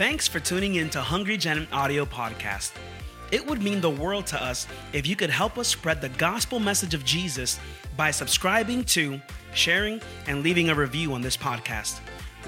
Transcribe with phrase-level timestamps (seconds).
[0.00, 2.72] Thanks for tuning in to Hungry Gen Audio Podcast.
[3.32, 6.58] It would mean the world to us if you could help us spread the gospel
[6.58, 7.60] message of Jesus
[7.98, 9.20] by subscribing to,
[9.52, 12.00] sharing, and leaving a review on this podcast.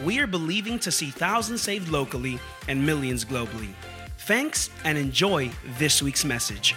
[0.02, 2.38] We are believing to see thousands saved locally
[2.68, 3.74] and millions globally.
[4.20, 6.74] Thanks and enjoy this week's message.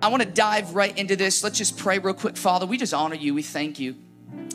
[0.00, 1.42] I want to dive right into this.
[1.42, 2.36] Let's just pray real quick.
[2.36, 3.34] Father, we just honor you.
[3.34, 3.96] We thank you.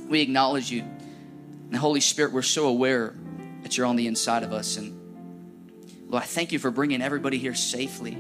[0.08, 0.84] We acknowledge you.
[0.84, 3.14] And Holy Spirit, we're so aware
[3.64, 4.78] that you're on the inside of us.
[4.78, 5.00] And
[6.08, 8.18] Lord, I thank you for bringing everybody here safely,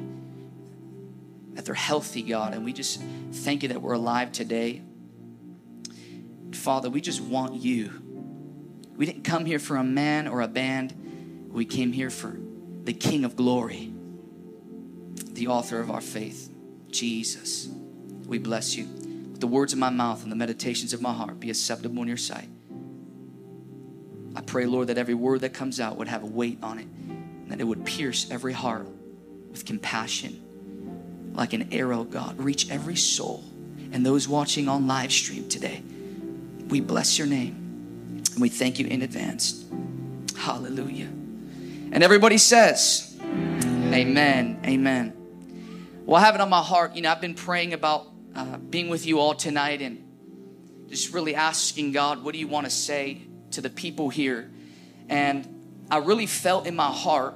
[1.54, 2.54] that they're healthy, God.
[2.54, 3.02] And we just
[3.32, 4.82] thank you that we're alive today.
[6.54, 7.92] Father, we just want you.
[8.96, 12.36] We didn't come here for a man or a band, we came here for
[12.84, 13.94] the King of glory,
[15.32, 16.52] the author of our faith,
[16.90, 17.70] Jesus.
[18.26, 18.86] We bless you.
[18.86, 22.08] With the words of my mouth and the meditations of my heart be acceptable in
[22.08, 22.50] your sight.
[24.36, 26.88] I pray, Lord, that every word that comes out would have a weight on it,
[26.88, 28.88] and that it would pierce every heart
[29.52, 31.32] with compassion.
[31.34, 33.44] Like an arrow, God, reach every soul
[33.94, 35.82] and those watching on live stream today.
[36.68, 39.66] We bless your name and we thank you in advance.
[40.36, 41.06] Hallelujah.
[41.06, 44.60] And everybody says, Amen.
[44.66, 45.14] Amen.
[46.06, 46.96] Well, I have it on my heart.
[46.96, 50.04] You know, I've been praying about uh, being with you all tonight and
[50.90, 53.22] just really asking God, what do you want to say
[53.54, 54.50] to the people here.
[55.10, 57.36] And I really felt in my heart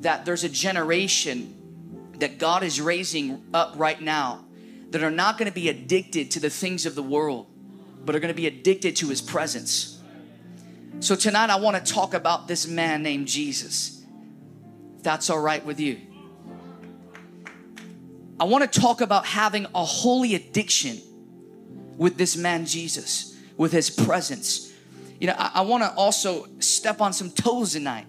[0.00, 4.44] that there's a generation that God is raising up right now
[4.90, 7.46] that are not going to be addicted to the things of the world,
[8.04, 10.00] but are going to be addicted to his presence.
[11.00, 14.04] So tonight I want to talk about this man named Jesus.
[14.96, 16.00] If that's all right with you.
[18.38, 21.00] I want to talk about having a holy addiction
[21.96, 24.71] with this man Jesus, with his presence
[25.22, 28.06] you know, I, I want to also step on some toes tonight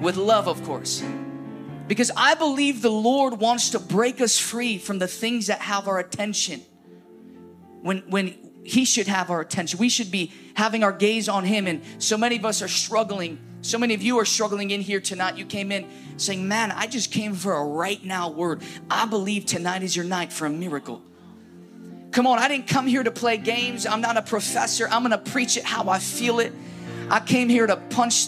[0.00, 1.00] with love, of course.
[1.86, 5.86] Because I believe the Lord wants to break us free from the things that have
[5.86, 6.60] our attention.
[7.82, 11.68] When, when He should have our attention, we should be having our gaze on Him.
[11.68, 13.38] And so many of us are struggling.
[13.62, 15.36] So many of you are struggling in here tonight.
[15.36, 18.64] You came in saying, Man, I just came for a right now word.
[18.90, 21.00] I believe tonight is your night for a miracle.
[22.12, 23.86] Come on, I didn't come here to play games.
[23.86, 24.88] I'm not a professor.
[24.90, 26.52] I'm going to preach it how I feel it.
[27.08, 28.26] I came here to punch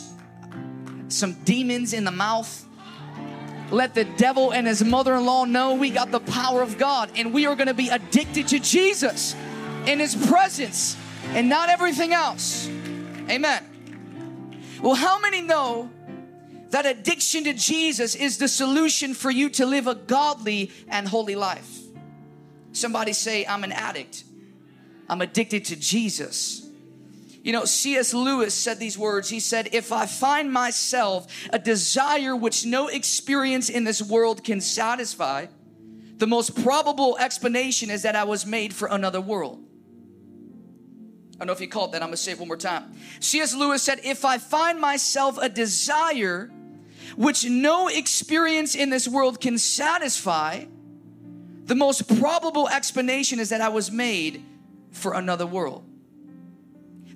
[1.08, 2.64] some demons in the mouth.
[3.70, 7.10] Let the devil and his mother in law know we got the power of God
[7.16, 9.34] and we are going to be addicted to Jesus
[9.86, 10.96] in his presence
[11.28, 12.68] and not everything else.
[13.28, 13.64] Amen.
[14.80, 15.90] Well, how many know
[16.70, 21.34] that addiction to Jesus is the solution for you to live a godly and holy
[21.34, 21.81] life?
[22.72, 24.24] Somebody say, I'm an addict.
[25.08, 26.66] I'm addicted to Jesus.
[27.42, 28.14] You know, C.S.
[28.14, 29.28] Lewis said these words.
[29.28, 34.60] He said, If I find myself a desire which no experience in this world can
[34.60, 35.46] satisfy,
[36.18, 39.58] the most probable explanation is that I was made for another world.
[41.34, 42.02] I don't know if you caught that.
[42.02, 42.94] I'm going to say it one more time.
[43.18, 43.54] C.S.
[43.54, 46.48] Lewis said, If I find myself a desire
[47.16, 50.66] which no experience in this world can satisfy,
[51.72, 54.44] the most probable explanation is that I was made
[54.90, 55.82] for another world.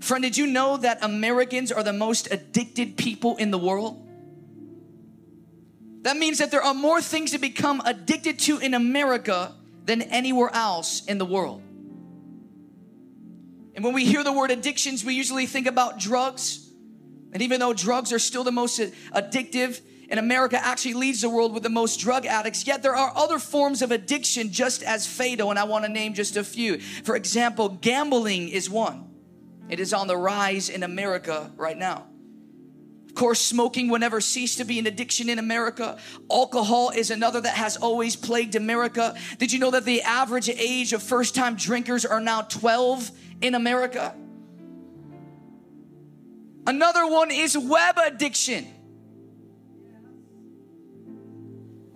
[0.01, 4.03] Friend, did you know that Americans are the most addicted people in the world?
[6.05, 9.53] That means that there are more things to become addicted to in America
[9.85, 11.61] than anywhere else in the world.
[13.75, 16.67] And when we hear the word addictions, we usually think about drugs.
[17.35, 18.81] And even though drugs are still the most
[19.15, 23.13] addictive, and America actually leads the world with the most drug addicts, yet there are
[23.17, 26.79] other forms of addiction just as fatal, and I want to name just a few.
[26.79, 29.11] For example, gambling is one.
[29.69, 32.07] It is on the rise in America right now.
[33.09, 35.99] Of course, smoking will never cease to be an addiction in America.
[36.31, 39.15] Alcohol is another that has always plagued America.
[39.39, 43.55] Did you know that the average age of first time drinkers are now 12 in
[43.55, 44.15] America?
[46.67, 48.67] Another one is web addiction.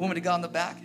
[0.00, 0.82] Woman to God in the back.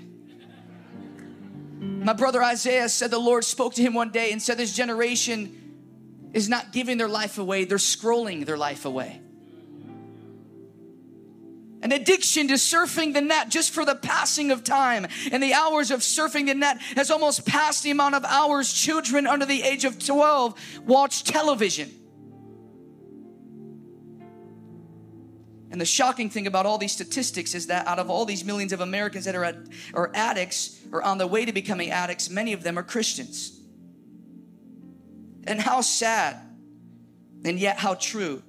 [1.79, 6.31] My brother Isaiah said the Lord spoke to him one day and said, This generation
[6.33, 9.21] is not giving their life away, they're scrolling their life away.
[11.81, 15.07] An addiction to surfing the net just for the passing of time.
[15.31, 19.27] And the hours of surfing the net has almost passed the amount of hours children
[19.27, 21.89] under the age of 12 watch television.
[25.75, 28.71] And the shocking thing about all these statistics is that out of all these millions
[28.71, 29.57] of Americans that are, at,
[29.93, 33.59] are addicts or on the way to becoming addicts, many of them are Christians.
[35.43, 36.37] And how sad,
[37.43, 38.41] and yet how true,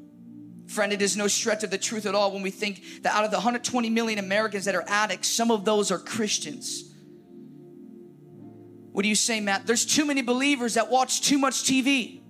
[0.68, 3.24] Friend, it is no stretch of the truth at all when we think that out
[3.24, 6.94] of the 120 million Americans that are addicts, some of those are Christians.
[8.92, 9.66] What do you say, Matt?
[9.66, 12.20] There's too many believers that watch too much TV.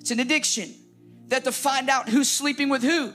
[0.00, 0.74] It's an addiction.
[1.26, 3.12] that to find out who's sleeping with who.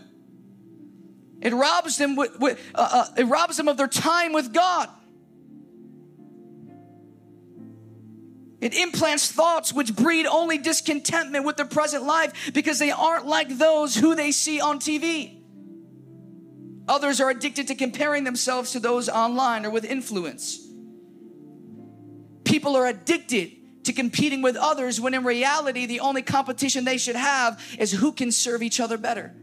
[1.43, 4.87] It robs them with, with uh, uh, it robs them of their time with God.
[8.61, 13.57] It implants thoughts which breed only discontentment with their present life because they aren't like
[13.57, 15.41] those who they see on TV.
[16.87, 20.65] Others are addicted to comparing themselves to those online or with influence.
[22.45, 27.17] People are addicted to competing with others when in reality, the only competition they should
[27.17, 29.35] have is who can serve each other better.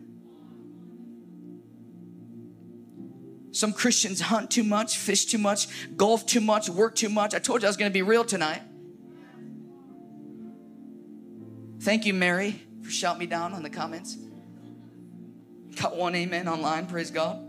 [3.52, 5.66] Some Christians hunt too much, fish too much,
[5.96, 7.34] golf too much, work too much.
[7.34, 8.62] I told you I was going to be real tonight.
[11.80, 14.16] Thank you, Mary, for shouting me down on the comments.
[15.76, 17.46] Got one amen online, praise God.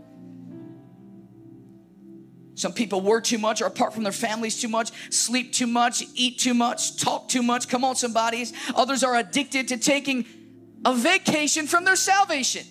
[2.54, 6.04] Some people work too much, or apart from their families too much, sleep too much,
[6.14, 7.68] eat too much, talk too much.
[7.68, 8.52] Come on, somebodies.
[8.74, 10.26] Others are addicted to taking
[10.84, 12.66] a vacation from their salvation.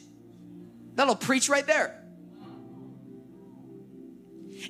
[0.95, 2.00] That'll preach right there.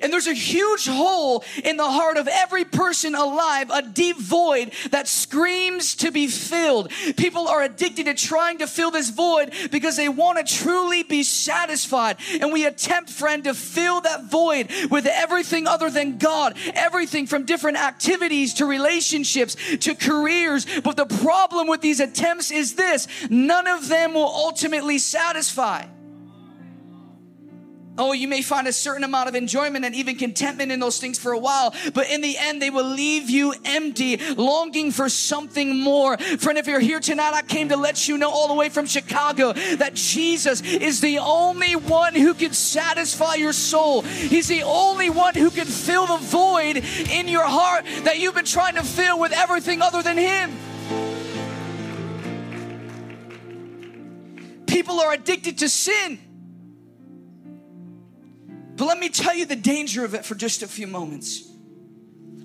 [0.02, 4.72] And there's a huge hole in the heart of every person alive, a deep void
[4.90, 6.90] that screams to be filled.
[7.16, 11.22] People are addicted to trying to fill this void because they want to truly be
[11.22, 12.16] satisfied.
[12.40, 17.44] And we attempt, friend, to fill that void with everything other than God, everything from
[17.44, 20.66] different activities to relationships to careers.
[20.80, 25.86] But the problem with these attempts is this none of them will ultimately satisfy.
[27.98, 31.18] Oh, you may find a certain amount of enjoyment and even contentment in those things
[31.18, 35.78] for a while, but in the end, they will leave you empty, longing for something
[35.78, 36.16] more.
[36.16, 38.86] Friend, if you're here tonight, I came to let you know all the way from
[38.86, 44.00] Chicago that Jesus is the only one who can satisfy your soul.
[44.02, 46.78] He's the only one who can fill the void
[47.10, 50.50] in your heart that you've been trying to fill with everything other than Him.
[54.66, 56.18] People are addicted to sin.
[58.82, 61.48] But let me tell you the danger of it for just a few moments.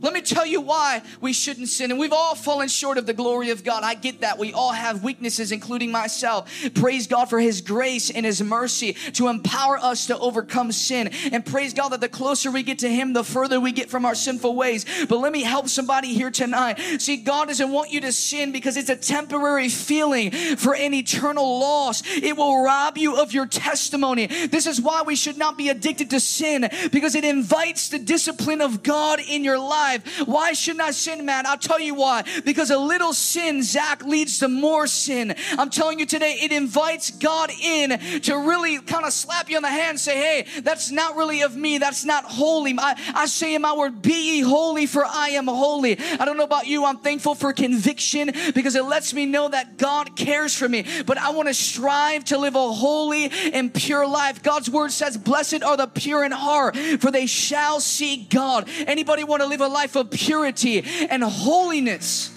[0.02, 1.92] Let me tell you why we shouldn't sin.
[1.92, 3.84] And we've all fallen short of the glory of God.
[3.84, 4.38] I get that.
[4.38, 6.52] We all have weaknesses, including myself.
[6.76, 11.10] Praise God for His grace and His mercy to empower us to overcome sin.
[11.32, 14.06] And praise God that the closer we get to Him, the further we get from
[14.06, 14.86] our sinful ways.
[15.08, 16.80] But let me help somebody here tonight.
[17.00, 21.60] See, God doesn't want you to sin because it's a temporary feeling for an eternal
[21.60, 22.04] loss.
[22.06, 24.28] It will rob you of your testimony.
[24.28, 28.62] This is why we should not be addicted to sin because it invites the discipline
[28.62, 30.28] of God in your life life.
[30.28, 31.46] Why shouldn't I sin, man?
[31.46, 32.24] I'll tell you why.
[32.44, 35.36] Because a little sin, Zach, leads to more sin.
[35.58, 39.64] I'm telling you today, it invites God in to really kind of slap you on
[39.64, 41.78] the hand and say, hey, that's not really of me.
[41.78, 42.76] That's not holy.
[42.78, 45.98] I, I say in my word, be ye holy for I am holy.
[46.00, 46.86] I don't know about you.
[46.86, 50.86] I'm thankful for conviction because it lets me know that God cares for me.
[51.06, 54.44] But I want to strive to live a holy and pure life.
[54.44, 58.68] God's word says, blessed are the pure in heart for they shall see God.
[58.86, 62.36] Anybody want to live a life of purity and holiness.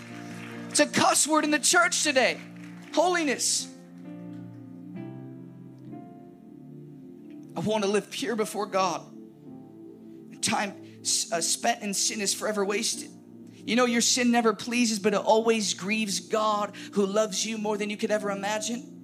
[0.69, 2.39] It's a cuss word in the church today.
[2.95, 3.67] Holiness.
[7.57, 9.03] I want to live pure before God.
[10.41, 10.75] Time
[11.33, 13.11] uh, spent in sin is forever wasted.
[13.67, 17.77] You know, your sin never pleases, but it always grieves God who loves you more
[17.77, 19.00] than you could ever imagine.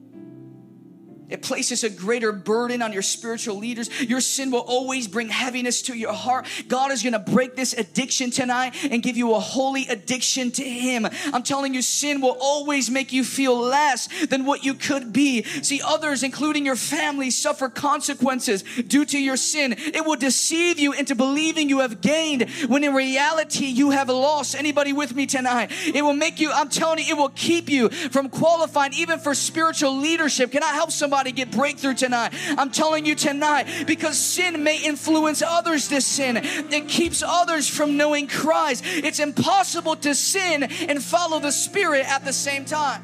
[1.28, 3.90] It places a greater burden on your spiritual leaders.
[4.00, 6.47] Your sin will always bring heaviness to your heart.
[6.68, 10.62] God is going to break this addiction tonight and give you a holy addiction to
[10.62, 11.06] Him.
[11.33, 15.42] I'm telling you, sin will always make you feel less than what you could be.
[15.42, 19.75] See, others, including your family, suffer consequences due to your sin.
[19.76, 24.54] It will deceive you into believing you have gained when in reality you have lost.
[24.54, 25.73] Anybody with me tonight?
[25.92, 29.35] It will make you, I'm telling you, it will keep you from qualifying even for
[29.35, 30.52] spiritual leadership.
[30.52, 31.15] Can I help somebody?
[31.16, 32.35] Somebody get breakthrough tonight.
[32.58, 36.37] I'm telling you tonight because sin may influence others to sin.
[36.37, 38.85] It keeps others from knowing Christ.
[38.85, 43.02] It's impossible to sin and follow the Spirit at the same time.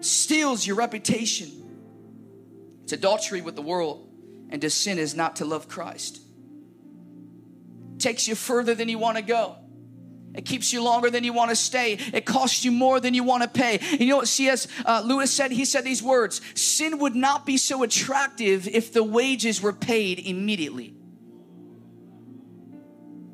[0.00, 1.52] Steals your reputation.
[2.82, 4.06] It's adultery with the world,
[4.50, 6.20] and to sin is not to love Christ.
[7.98, 9.56] Takes you further than you want to go.
[10.38, 11.94] It keeps you longer than you want to stay.
[12.12, 13.78] It costs you more than you want to pay.
[13.78, 14.68] And you know what C.S.
[14.86, 15.50] Uh, Lewis said?
[15.50, 20.20] He said these words Sin would not be so attractive if the wages were paid
[20.20, 20.94] immediately.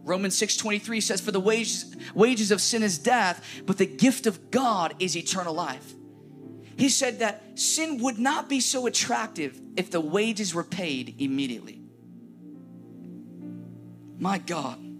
[0.03, 4.51] Romans 6:23 says for the wages wages of sin is death but the gift of
[4.51, 5.95] God is eternal life.
[6.77, 11.81] he said that sin would not be so attractive if the wages were paid immediately.
[14.19, 14.94] My God.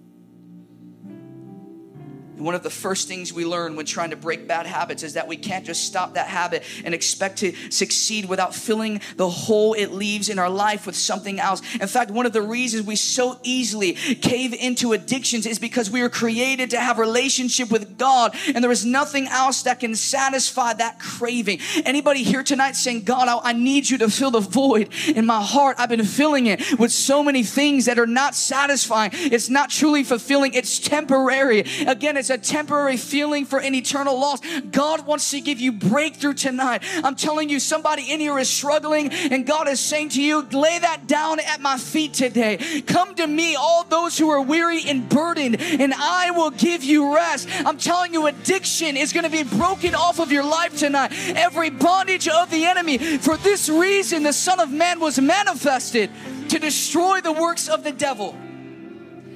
[2.37, 5.29] One of the first things we learn when trying to break bad habits is that
[5.29, 9.93] we can't just stop that habit and expect to succeed without filling the hole it
[9.93, 11.63] leaves in our life with something else.
[11.77, 16.03] In fact, one of the reasons we so easily cave into addictions is because we
[16.03, 20.73] were created to have relationship with God and there is nothing else that can satisfy
[20.75, 21.61] that craving.
[21.85, 25.41] Anybody here tonight saying, God, I, I need you to fill the void in my
[25.41, 25.77] heart.
[25.79, 29.11] I've been filling it with so many things that are not satisfying.
[29.15, 30.55] It's not truly fulfilling.
[30.55, 31.61] It's temporary.
[31.87, 34.41] Again, a temporary feeling for an eternal loss.
[34.71, 36.83] God wants to give you breakthrough tonight.
[37.03, 40.79] I'm telling you, somebody in here is struggling, and God is saying to you, lay
[40.79, 42.83] that down at my feet today.
[42.87, 47.15] Come to me, all those who are weary and burdened, and I will give you
[47.15, 47.49] rest.
[47.65, 51.13] I'm telling you, addiction is going to be broken off of your life tonight.
[51.37, 52.99] Every bondage of the enemy.
[52.99, 56.11] For this reason, the Son of Man was manifested
[56.49, 58.35] to destroy the works of the devil.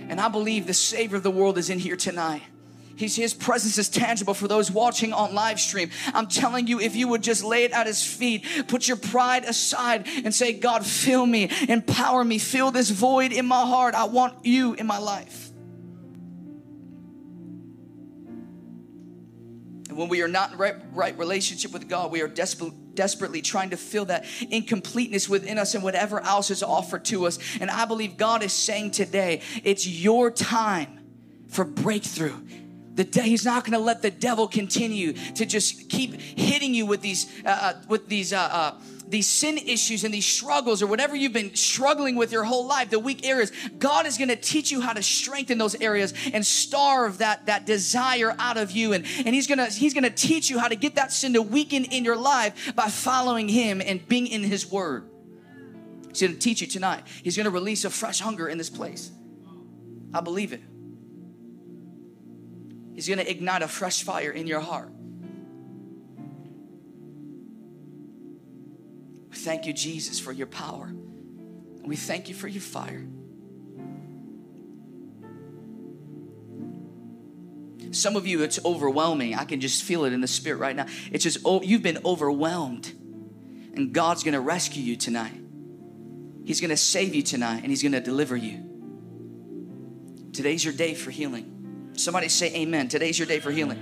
[0.09, 2.43] And I believe the Savior of the world is in here tonight.
[2.99, 5.91] His, his presence is tangible for those watching on live stream.
[6.13, 9.45] I'm telling you, if you would just lay it at his feet, put your pride
[9.45, 13.95] aside and say, God, fill me, empower me, fill this void in my heart.
[13.95, 15.51] I want you in my life.
[19.89, 23.41] And when we are not in right, right relationship with God, we are desperate desperately
[23.41, 27.39] trying to fill that incompleteness within us and whatever else is offered to us.
[27.61, 30.99] And I believe God is saying today, it's your time
[31.47, 32.35] for breakthrough
[32.99, 36.85] the de- he's not going to let the devil continue to just keep hitting you
[36.85, 38.75] with these uh, uh, with these uh, uh,
[39.07, 42.91] these sin issues and these struggles or whatever you've been struggling with your whole life
[42.91, 43.53] the weak areas.
[43.79, 47.67] God is going to teach you how to strengthen those areas and starve that that
[47.67, 48.93] desire out of you.
[48.93, 51.35] And and he's going to he's going to teach you how to get that sin
[51.35, 55.09] to weaken in your life by following him and being in his word.
[56.09, 57.05] He's going to teach you tonight.
[57.23, 59.13] He's going to release a fresh hunger in this place.
[60.13, 60.63] I believe it
[62.99, 64.91] He's going to ignite a fresh fire in your heart.
[69.31, 70.93] We thank you, Jesus, for your power.
[71.85, 73.07] We thank you for your fire.
[77.93, 79.37] Some of you, it's overwhelming.
[79.37, 80.87] I can just feel it in the spirit right now.
[81.13, 82.89] It's just, oh, you've been overwhelmed.
[83.75, 85.41] And God's gonna rescue you tonight.
[86.45, 88.65] He's gonna save you tonight and He's gonna deliver you.
[90.33, 91.58] Today's your day for healing.
[91.99, 92.89] Somebody say amen.
[92.89, 93.79] Today's your day for healing.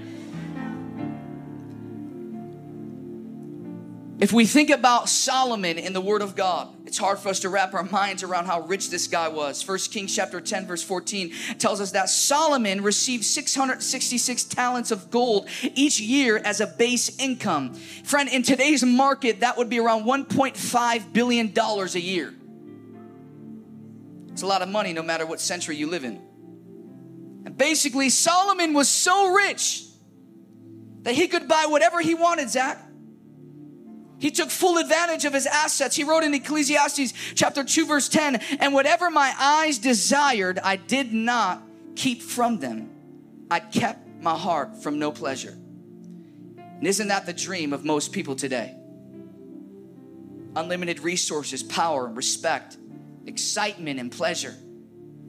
[4.18, 7.50] If we think about Solomon in the Word of God, it's hard for us to
[7.50, 9.62] wrap our minds around how rich this guy was.
[9.62, 15.46] First Kings chapter 10, verse 14 tells us that Solomon received 666 talents of gold
[15.75, 17.75] each year as a base income.
[17.75, 22.35] Friend, in today's market, that would be around $1.5 billion a year.
[24.32, 26.25] It's a lot of money no matter what century you live in.
[27.47, 29.85] And basically, Solomon was so rich
[31.03, 32.76] that he could buy whatever he wanted, Zach.
[34.19, 35.95] He took full advantage of his assets.
[35.95, 41.12] He wrote in Ecclesiastes chapter 2, verse 10 And whatever my eyes desired, I did
[41.12, 41.62] not
[41.95, 42.91] keep from them.
[43.49, 45.57] I kept my heart from no pleasure.
[46.57, 48.75] And isn't that the dream of most people today?
[50.57, 52.76] Unlimited resources, power, respect,
[53.25, 54.55] excitement, and pleasure.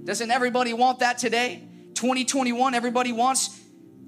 [0.03, 1.67] Doesn't everybody want that today?
[1.97, 3.59] 2021, everybody wants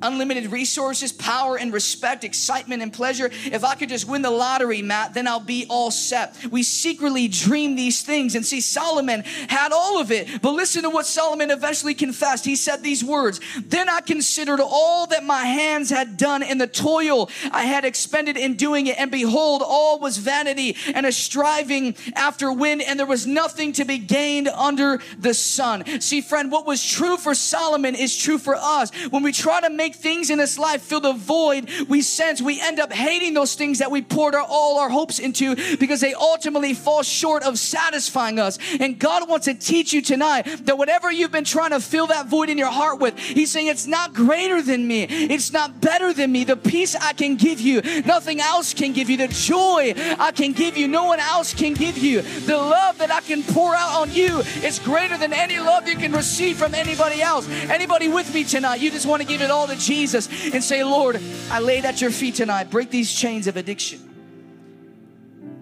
[0.01, 3.29] unlimited resources, power and respect, excitement and pleasure.
[3.46, 6.36] If I could just win the lottery, Matt, then I'll be all set.
[6.50, 10.41] We secretly dream these things and see Solomon had all of it.
[10.41, 12.46] But listen to what Solomon eventually confessed.
[12.46, 16.68] He said these words, Then I considered all that my hands had done and the
[16.68, 19.00] toil I had expended in doing it.
[19.00, 23.86] And behold, all was vanity and a striving after wind, and there was nothing to
[23.86, 26.01] be gained under the sun.
[26.01, 28.91] See, friend, what was true for Solomon is true for us.
[29.10, 32.41] When we try to make make things in this life fill the void we sense,
[32.41, 36.01] we end up hating those things that we poured our, all our hopes into because
[36.01, 38.60] they ultimately fall short of satisfying us.
[38.79, 42.27] And God wants to teach you tonight that whatever you've been trying to fill that
[42.27, 45.03] void in your heart with, He's saying it's not greater than me.
[45.03, 46.43] It's not better than me.
[46.43, 49.17] The peace I can give you, nothing else can give you.
[49.17, 52.22] The joy I can give you, no one else can give you.
[52.22, 55.96] The love that I can pour out on you is greater than any love you
[55.96, 57.48] can receive from anybody else.
[57.69, 58.81] Anybody with me tonight?
[58.81, 61.19] You just want to give it all to Jesus and say, Lord,
[61.50, 62.69] I laid at your feet tonight.
[62.69, 64.05] Break these chains of addiction.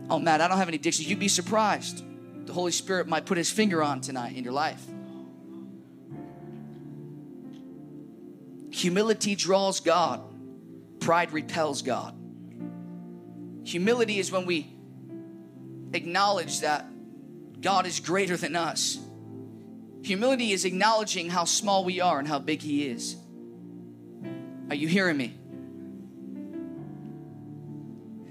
[0.10, 1.06] Oh, Matt, I don't have any addiction.
[1.06, 2.04] You'd be surprised.
[2.46, 4.84] The Holy Spirit might put his finger on tonight in your life.
[8.72, 10.22] Humility draws God,
[11.00, 12.14] pride repels God.
[13.64, 14.74] Humility is when we
[15.94, 16.86] acknowledge that
[17.60, 18.98] God is greater than us.
[20.04, 23.18] Humility is acknowledging how small we are and how big He is.
[24.70, 25.34] Are you hearing me?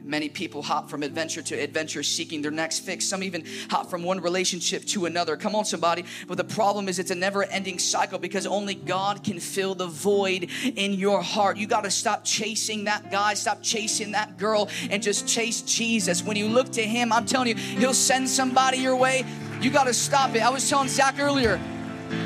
[0.06, 3.04] Many people hop from adventure to adventure seeking their next fix.
[3.04, 5.36] Some even hop from one relationship to another.
[5.36, 6.04] Come on, somebody.
[6.28, 9.88] But the problem is it's a never ending cycle because only God can fill the
[9.88, 11.56] void in your heart.
[11.56, 16.22] You got to stop chasing that guy, stop chasing that girl, and just chase Jesus.
[16.22, 19.24] When you look to Him, I'm telling you, He'll send somebody your way.
[19.60, 20.42] You got to stop it.
[20.42, 21.60] I was telling Zach earlier,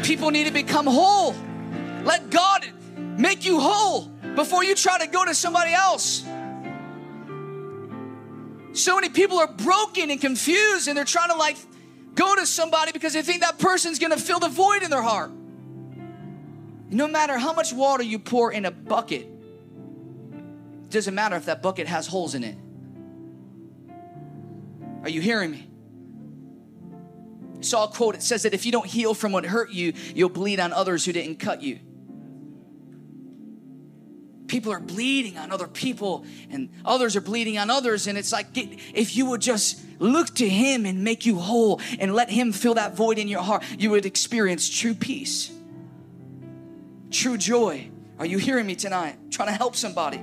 [0.02, 1.35] people need to become whole.
[2.05, 2.67] Let God
[3.21, 4.03] make you whole
[4.35, 6.25] before you try to go to somebody else.
[8.73, 11.57] So many people are broken and confused and they're trying to like
[12.15, 15.33] go to somebody because they think that person's gonna fill the void in their heart.
[16.89, 21.62] No matter how much water you pour in a bucket, it doesn't matter if that
[21.62, 22.57] bucket has holes in it.
[25.03, 25.67] Are you hearing me?
[27.61, 30.31] Saw a quote, it says that if you don't heal from what hurt you, you'll
[30.31, 31.79] bleed on others who didn't cut you
[34.50, 38.09] people are bleeding on other people and others are bleeding on others.
[38.09, 42.14] And it's like if you would just look to him and make you whole and
[42.14, 45.52] let him fill that void in your heart you would experience true peace.
[47.11, 47.88] True joy.
[48.19, 49.16] Are you hearing me tonight?
[49.30, 50.21] Trying to help somebody.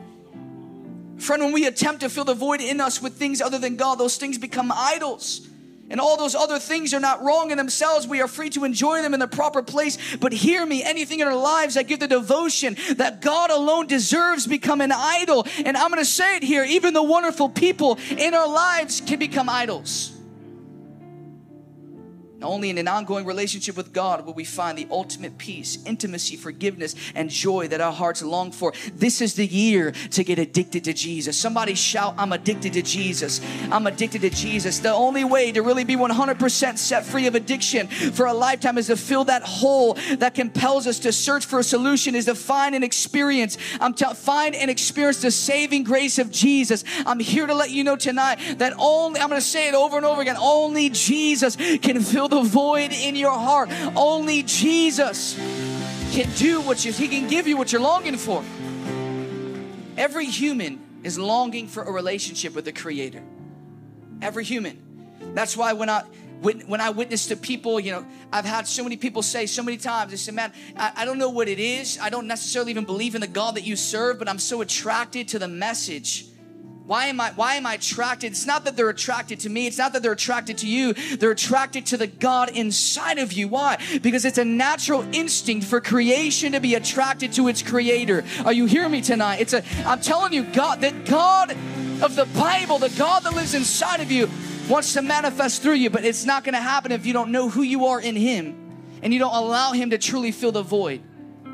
[1.17, 3.95] Friend when we attempt to fill the void in us with things other than god
[3.95, 5.47] those things become idols
[5.89, 8.07] and all those other things are not wrong in themselves.
[8.07, 9.97] We are free to enjoy them in the proper place.
[10.17, 14.47] But hear me, anything in our lives that give the devotion that God alone deserves
[14.47, 15.47] become an idol.
[15.65, 19.19] And I'm going to say it here even the wonderful people in our lives can
[19.19, 20.16] become idols.
[22.41, 26.93] Only in an ongoing relationship with God will we find the ultimate peace, intimacy, forgiveness,
[27.15, 28.73] and joy that our hearts long for.
[28.93, 31.35] This is the year to get addicted to Jesus.
[31.35, 33.41] Somebody shout, I'm addicted to Jesus.
[33.71, 34.77] I'm addicted to Jesus.
[34.79, 38.87] The only way to really be 100% set free of addiction for a lifetime is
[38.87, 42.75] to fill that hole that compels us to search for a solution, is to find
[42.75, 43.57] and experience.
[43.81, 46.83] I'm to find and experience the saving grace of Jesus.
[47.03, 49.97] I'm here to let you know tonight that only, I'm going to say it over
[49.97, 53.69] and over again, only Jesus can fill fill the void in your heart.
[53.95, 55.35] Only Jesus
[56.11, 58.43] can do what you, He can give you what you're longing for.
[59.97, 63.23] Every human is longing for a relationship with the Creator.
[64.21, 64.79] Every human.
[65.33, 66.03] That's why when I
[66.39, 69.63] when, when I witness to people, you know, I've had so many people say so
[69.63, 71.97] many times, they say, man, I, I don't know what it is.
[71.99, 75.29] I don't necessarily even believe in the God that you serve, but I'm so attracted
[75.29, 76.27] to the message
[76.87, 78.31] why am I why am I attracted?
[78.31, 80.93] It's not that they're attracted to me, it's not that they're attracted to you.
[80.93, 83.49] They're attracted to the God inside of you.
[83.49, 83.77] Why?
[84.01, 88.23] Because it's a natural instinct for creation to be attracted to its creator.
[88.45, 89.41] Are you hearing me tonight?
[89.41, 91.51] It's a I'm telling you God that God
[92.01, 94.29] of the Bible, the God that lives inside of you
[94.69, 97.49] wants to manifest through you, but it's not going to happen if you don't know
[97.49, 98.55] who you are in him
[99.01, 101.01] and you don't allow him to truly fill the void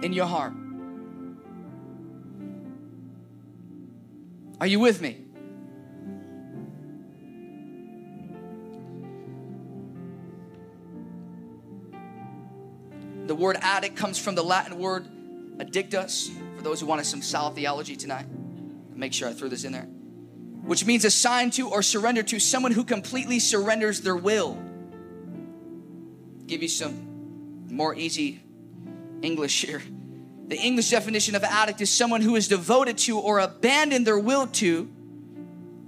[0.04, 0.54] in your heart.
[4.62, 5.23] Are you with me?
[13.26, 15.08] The word addict comes from the Latin word
[15.60, 18.26] addictus, for those who wanted some solid theology tonight.
[18.94, 19.88] Make sure I threw this in there.
[20.66, 24.58] Which means assigned to or surrender to someone who completely surrenders their will.
[26.48, 28.42] Give you some more easy
[29.22, 29.82] English here.
[30.48, 34.48] The English definition of addict is someone who is devoted to or abandoned their will
[34.48, 34.90] to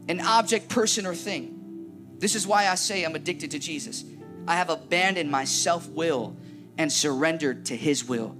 [0.07, 2.15] an object, person, or thing.
[2.19, 4.05] This is why I say I'm addicted to Jesus.
[4.47, 6.37] I have abandoned my self will
[6.77, 8.35] and surrendered to His will.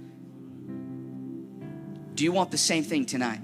[2.14, 3.40] Do you want the same thing tonight?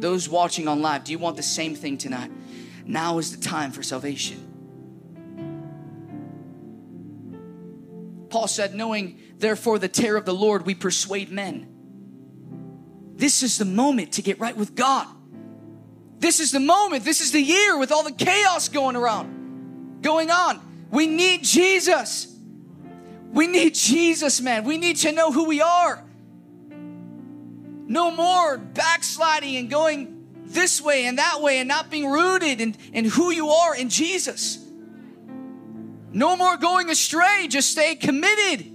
[0.00, 2.30] Those watching on live, do you want the same thing tonight?
[2.86, 4.50] Now is the time for salvation.
[8.28, 11.68] Paul said, knowing therefore the terror of the Lord, we persuade men.
[13.14, 15.06] This is the moment to get right with God.
[16.18, 17.04] This is the moment.
[17.04, 20.60] This is the year with all the chaos going around, going on.
[20.90, 22.33] We need Jesus.
[23.34, 24.62] We need Jesus, man.
[24.62, 26.02] We need to know who we are.
[26.70, 32.76] No more backsliding and going this way and that way and not being rooted in,
[32.92, 34.64] in who you are in Jesus.
[36.12, 37.48] No more going astray.
[37.48, 38.70] Just stay committed.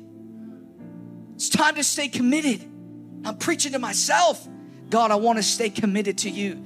[1.36, 2.62] It's time to stay committed.
[3.24, 4.46] I'm preaching to myself.
[4.90, 6.62] God, I want to stay committed to you.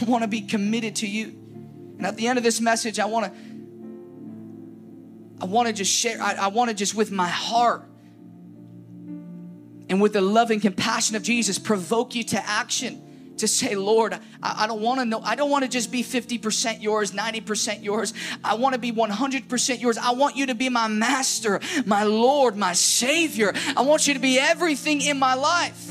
[0.00, 1.26] I want to be committed to you.
[1.96, 3.53] And at the end of this message, I want to
[5.40, 7.84] I want to just share, I, I want to just with my heart
[9.88, 13.00] and with the love and compassion of Jesus provoke you to action.
[13.38, 16.04] to say, Lord, I, I don't want to know, I don't want to just be
[16.04, 18.14] 50% yours, 90% yours.
[18.44, 19.98] I want to be 100% yours.
[19.98, 23.52] I want you to be my master, my Lord, my Savior.
[23.76, 25.90] I want you to be everything in my life.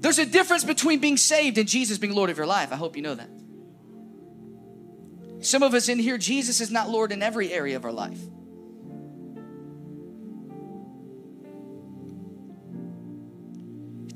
[0.00, 2.72] There's a difference between being saved and Jesus being Lord of your life.
[2.72, 3.30] I hope you know that.
[5.44, 8.18] Some of us in here, Jesus is not Lord in every area of our life.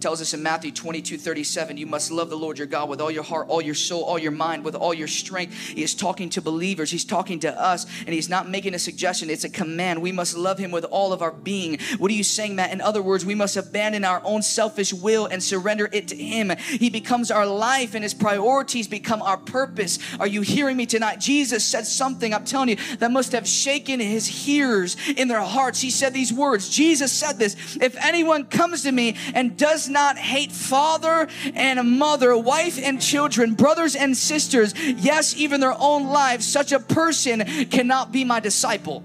[0.00, 3.10] Tells us in Matthew 22 37, you must love the Lord your God with all
[3.10, 5.56] your heart, all your soul, all your mind, with all your strength.
[5.56, 9.30] He is talking to believers, He's talking to us, and He's not making a suggestion,
[9.30, 10.00] it's a command.
[10.00, 11.78] We must love Him with all of our being.
[11.98, 12.72] What are you saying, Matt?
[12.72, 16.52] In other words, we must abandon our own selfish will and surrender it to Him.
[16.56, 19.98] He becomes our life, and His priorities become our purpose.
[20.20, 21.18] Are you hearing me tonight?
[21.18, 25.80] Jesus said something, I'm telling you, that must have shaken His hearers in their hearts.
[25.80, 30.18] He said these words Jesus said this If anyone comes to me and does not
[30.18, 36.46] hate father and mother, wife and children, brothers and sisters, yes, even their own lives,
[36.46, 39.02] such a person cannot be my disciple.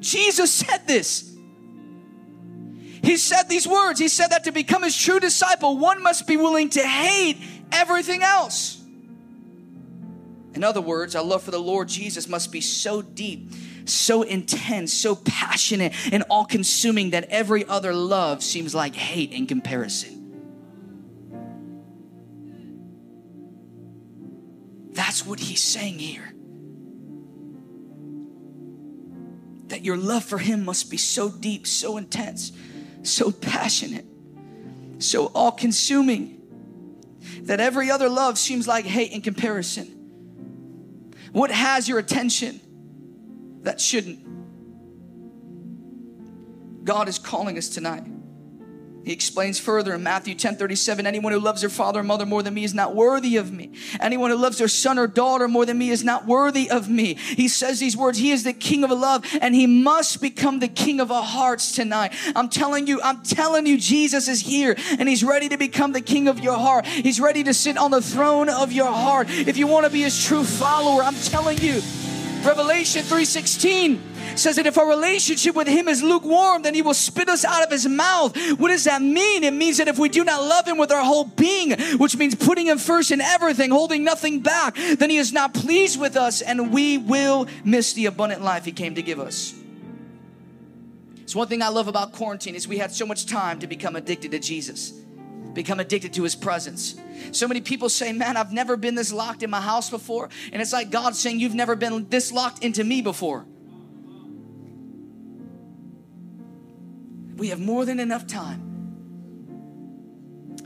[0.00, 1.30] Jesus said this.
[3.02, 3.98] He said these words.
[3.98, 7.38] He said that to become his true disciple, one must be willing to hate
[7.72, 8.82] everything else.
[10.54, 13.52] In other words, our love for the Lord Jesus must be so deep
[13.92, 19.46] so intense, so passionate, and all consuming that every other love seems like hate in
[19.46, 20.16] comparison.
[24.92, 26.32] That's what he's saying here.
[29.68, 32.52] That your love for him must be so deep, so intense,
[33.02, 34.04] so passionate,
[34.98, 36.40] so all consuming
[37.42, 39.86] that every other love seems like hate in comparison.
[41.32, 42.60] What has your attention?
[43.62, 44.18] That shouldn't.
[46.84, 48.04] God is calling us tonight.
[49.04, 52.42] He explains further in Matthew 10 37 anyone who loves their father or mother more
[52.42, 53.72] than me is not worthy of me.
[53.98, 57.14] Anyone who loves their son or daughter more than me is not worthy of me.
[57.14, 60.68] He says these words He is the king of love and he must become the
[60.68, 62.12] king of our hearts tonight.
[62.36, 66.02] I'm telling you, I'm telling you, Jesus is here and he's ready to become the
[66.02, 66.86] king of your heart.
[66.86, 69.28] He's ready to sit on the throne of your heart.
[69.30, 71.80] If you want to be his true follower, I'm telling you,
[72.44, 74.00] Revelation 3:16
[74.36, 77.62] says that if our relationship with him is lukewarm, then he will spit us out
[77.62, 78.36] of his mouth.
[78.58, 79.44] What does that mean?
[79.44, 82.34] It means that if we do not love him with our whole being, which means
[82.34, 86.40] putting him first in everything, holding nothing back, then he is not pleased with us
[86.40, 89.54] and we will miss the abundant life he came to give us.
[91.22, 93.96] It's one thing I love about quarantine is we had so much time to become
[93.96, 94.92] addicted to Jesus
[95.54, 96.94] become addicted to his presence.
[97.32, 100.28] So many people say, Man, I've never been this locked in my house before.
[100.52, 103.46] And it's like God saying, You've never been this locked into me before.
[107.36, 108.66] We have more than enough time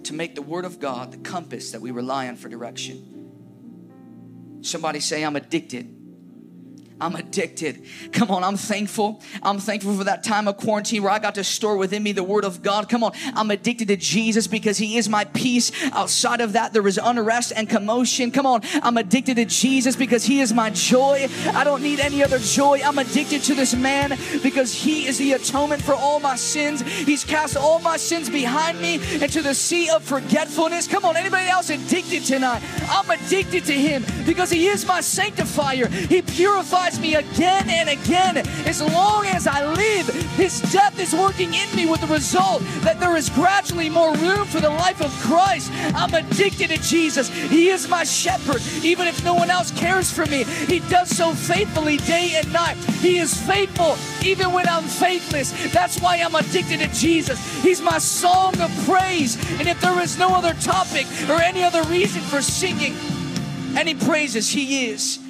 [0.02, 3.10] to make the Word of God the compass that we rely on for direction.
[4.62, 6.03] Somebody say, I'm addicted
[7.00, 7.82] I'm addicted.
[8.12, 9.20] Come on, I'm thankful.
[9.42, 12.22] I'm thankful for that time of quarantine where I got to store within me the
[12.22, 12.88] Word of God.
[12.88, 15.72] Come on, I'm addicted to Jesus because He is my peace.
[15.92, 18.30] Outside of that, there is unrest and commotion.
[18.30, 21.28] Come on, I'm addicted to Jesus because He is my joy.
[21.52, 22.80] I don't need any other joy.
[22.84, 26.82] I'm addicted to this man because He is the atonement for all my sins.
[26.82, 30.86] He's cast all my sins behind me into the sea of forgetfulness.
[30.86, 32.62] Come on, anybody else addicted tonight?
[32.88, 35.88] I'm addicted to Him because He is my sanctifier.
[35.88, 38.36] He purifies me again and again.
[38.66, 43.00] As long as I live, His death is working in me with the result that
[43.00, 45.70] there is gradually more room for the life of Christ.
[45.94, 47.28] I'm addicted to Jesus.
[47.28, 48.62] He is my shepherd.
[48.84, 52.76] Even if no one else cares for me, He does so faithfully day and night.
[52.76, 55.52] He is faithful even when I'm faithless.
[55.72, 57.38] That's why I'm addicted to Jesus.
[57.62, 59.36] He's my song of praise.
[59.58, 62.94] And if there is no other topic or any other reason for singing
[63.76, 65.23] any praises, He is.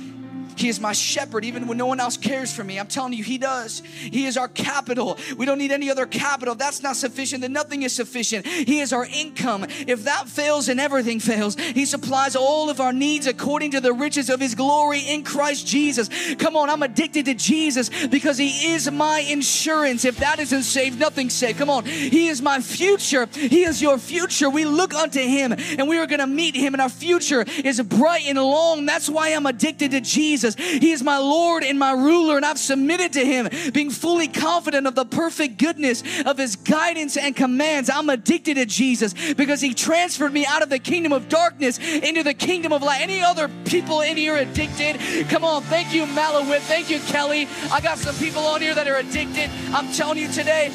[0.57, 2.79] He is my shepherd, even when no one else cares for me.
[2.79, 3.81] I'm telling you, He does.
[3.81, 5.19] He is our capital.
[5.37, 6.55] We don't need any other capital.
[6.55, 8.47] that's not sufficient, then nothing is sufficient.
[8.47, 9.67] He is our income.
[9.87, 11.57] If that fails, then everything fails.
[11.57, 15.67] He supplies all of our needs according to the riches of His glory in Christ
[15.67, 16.09] Jesus.
[16.37, 20.05] Come on, I'm addicted to Jesus because He is my insurance.
[20.05, 21.59] If that isn't saved, nothing's saved.
[21.59, 23.27] Come on, He is my future.
[23.33, 24.51] He is your future.
[24.51, 27.81] We look unto Him and we are going to meet Him, and our future is
[27.83, 28.87] bright and long.
[28.87, 30.44] That's why I'm addicted to Jesus.
[30.45, 30.81] Jesus.
[30.81, 34.87] He is my Lord and my ruler, and I've submitted to Him, being fully confident
[34.87, 37.91] of the perfect goodness of His guidance and commands.
[37.91, 42.23] I'm addicted to Jesus because He transferred me out of the kingdom of darkness into
[42.23, 43.01] the kingdom of light.
[43.01, 44.99] Any other people in here addicted?
[45.29, 46.61] Come on, thank you, Malawit.
[46.61, 47.49] Thank you, Kelly.
[47.73, 49.51] I got some people on here that are addicted.
[49.73, 50.71] I'm telling you today,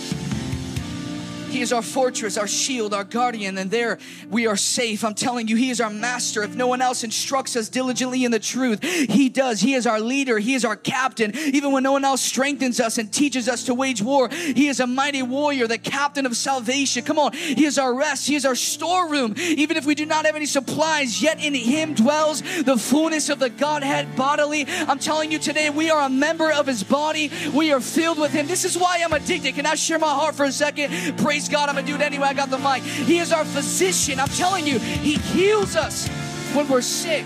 [1.49, 3.97] He is our fortress, our shield, our guardian, and there
[4.29, 5.03] we are safe.
[5.03, 6.43] I'm telling you, He is our master.
[6.43, 9.59] If no one else instructs us diligently in the truth, He does.
[9.59, 11.35] He is our leader, He is our captain.
[11.35, 14.79] Even when no one else strengthens us and teaches us to wage war, He is
[14.79, 17.03] a mighty warrior, the captain of salvation.
[17.03, 19.33] Come on, He is our rest, He is our storeroom.
[19.37, 23.39] Even if we do not have any supplies, yet in Him dwells the fullness of
[23.39, 24.65] the Godhead bodily.
[24.67, 28.31] I'm telling you today, we are a member of His body, we are filled with
[28.31, 28.45] Him.
[28.45, 29.55] This is why I'm addicted.
[29.55, 31.17] Can I share my heart for a second?
[31.17, 32.27] Praise God, I'm gonna do it anyway.
[32.27, 32.83] I got the mic.
[32.83, 34.19] He is our physician.
[34.19, 36.07] I'm telling you, He heals us
[36.53, 37.25] when we're sick.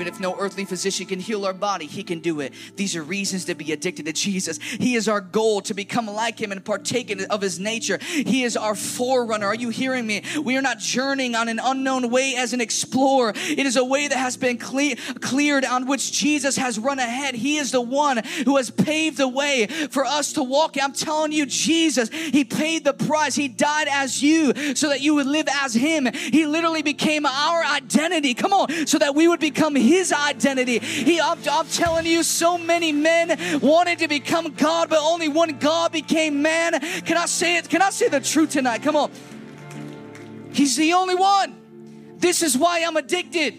[0.00, 2.54] Even if no earthly physician can heal our body, He can do it.
[2.74, 4.56] These are reasons to be addicted to Jesus.
[4.56, 7.98] He is our goal to become like Him and partake of His nature.
[8.00, 9.46] He is our forerunner.
[9.46, 10.22] Are you hearing me?
[10.42, 13.34] We are not journeying on an unknown way as an explorer.
[13.36, 17.34] It is a way that has been cle- cleared on which Jesus has run ahead.
[17.34, 20.76] He is the one who has paved the way for us to walk.
[20.80, 23.34] I'm telling you, Jesus, He paid the price.
[23.34, 26.08] He died as you so that you would live as Him.
[26.10, 28.32] He literally became our identity.
[28.32, 30.78] Come on, so that we would become his identity.
[30.78, 35.58] He, I'm, I'm telling you, so many men wanted to become God, but only one
[35.58, 36.80] God became man.
[36.80, 37.68] Can I say it?
[37.68, 38.82] Can I say the truth tonight?
[38.82, 39.10] Come on.
[40.52, 41.56] He's the only one.
[42.18, 43.54] This is why I'm addicted.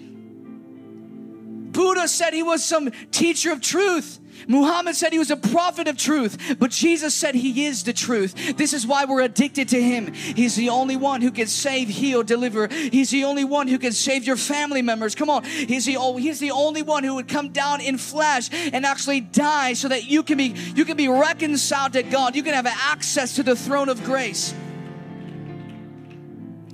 [1.72, 4.20] Buddha said he was some teacher of truth.
[4.48, 8.58] Muhammad said he was a prophet of truth, but Jesus said he is the truth.
[8.58, 10.14] This is why we're addicted to him.
[10.14, 12.68] He's the only one who can save, heal, deliver.
[12.68, 15.16] He's the only one who can save your family members.
[15.16, 15.44] Come on.
[15.44, 19.74] He's the, he's the only one who would come down in flesh and actually die
[19.74, 22.36] so that you can be you can be reconciled to God.
[22.36, 24.54] You can have access to the throne of grace.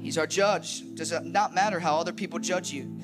[0.02, 0.84] He's our judge.
[0.96, 2.98] Does it not matter how other people judge you?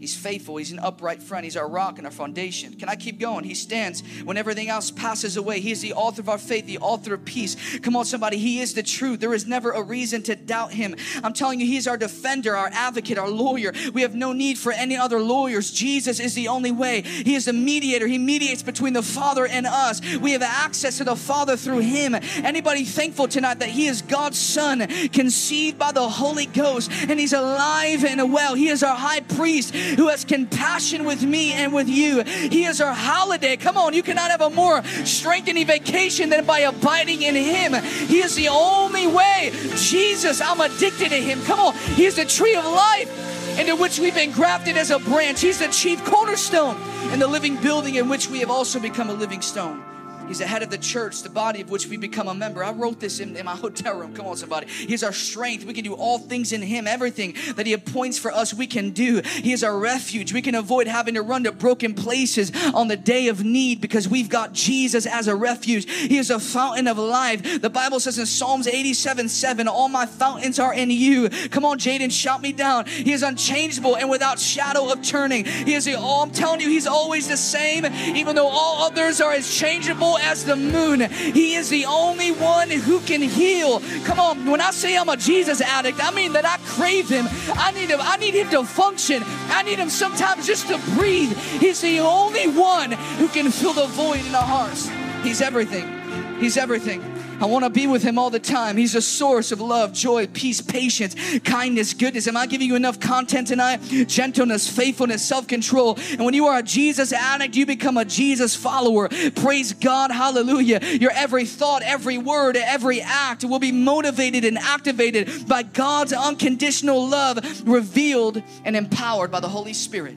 [0.00, 0.56] He's faithful.
[0.56, 1.44] He's an upright friend.
[1.44, 2.72] He's our rock and our foundation.
[2.72, 3.44] Can I keep going?
[3.44, 5.60] He stands when everything else passes away.
[5.60, 7.78] He is the author of our faith, the author of peace.
[7.80, 8.38] Come on, somebody.
[8.38, 9.20] He is the truth.
[9.20, 10.96] There is never a reason to doubt him.
[11.22, 13.74] I'm telling you, He's our defender, our advocate, our lawyer.
[13.92, 15.70] We have no need for any other lawyers.
[15.70, 17.02] Jesus is the only way.
[17.02, 18.06] He is the mediator.
[18.06, 20.00] He mediates between the Father and us.
[20.16, 22.14] We have access to the Father through Him.
[22.14, 27.34] Anybody thankful tonight that He is God's Son, conceived by the Holy Ghost, and He's
[27.34, 28.54] alive and well.
[28.54, 32.22] He is our high priest who has compassion with me and with you.
[32.22, 33.56] He is our holiday.
[33.56, 37.74] Come on, you cannot have a more strengthening vacation than by abiding in Him.
[37.82, 39.52] He is the only way.
[39.76, 41.42] Jesus, I'm addicted to Him.
[41.42, 44.98] Come on, He is the tree of life into which we've been grafted as a
[44.98, 45.40] branch.
[45.40, 46.76] He's the chief cornerstone
[47.10, 49.84] and the living building in which we have also become a living stone.
[50.30, 52.62] He's the head of the church, the body of which we become a member.
[52.62, 54.14] I wrote this in, in, my hotel room.
[54.14, 54.68] Come on, somebody.
[54.68, 55.64] He's our strength.
[55.64, 56.86] We can do all things in Him.
[56.86, 59.22] Everything that He appoints for us, we can do.
[59.24, 60.32] He is our refuge.
[60.32, 64.08] We can avoid having to run to broken places on the day of need because
[64.08, 65.90] we've got Jesus as a refuge.
[65.90, 67.60] He is a fountain of life.
[67.60, 71.28] The Bible says in Psalms 87 7, All my fountains are in you.
[71.48, 72.86] Come on, Jaden, shout me down.
[72.86, 75.44] He is unchangeable and without shadow of turning.
[75.44, 79.20] He is the all, I'm telling you, He's always the same, even though all others
[79.20, 81.00] are as changeable as the moon.
[81.00, 83.80] He is the only one who can heal.
[84.04, 87.26] Come on, when I say I'm a Jesus addict, I mean that I crave him.
[87.54, 88.00] I need him.
[88.00, 89.22] I need him to function.
[89.48, 91.36] I need him sometimes just to breathe.
[91.36, 94.88] He's the only one who can fill the void in our hearts.
[95.22, 96.38] He's everything.
[96.38, 97.09] He's everything.
[97.40, 98.76] I want to be with him all the time.
[98.76, 102.28] He's a source of love, joy, peace, patience, kindness, goodness.
[102.28, 103.78] Am I giving you enough content tonight?
[104.06, 105.98] Gentleness, faithfulness, self control.
[106.10, 109.08] And when you are a Jesus addict, you become a Jesus follower.
[109.36, 110.10] Praise God.
[110.10, 110.80] Hallelujah.
[110.82, 117.08] Your every thought, every word, every act will be motivated and activated by God's unconditional
[117.08, 120.16] love, revealed and empowered by the Holy Spirit.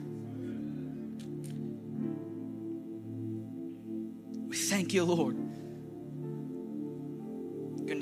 [4.46, 5.53] We thank you, Lord.